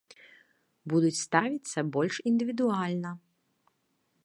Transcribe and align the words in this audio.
Будуць 0.93 1.19
ставіцца 1.25 1.79
больш 1.97 2.15
індывідуальна. 2.33 3.11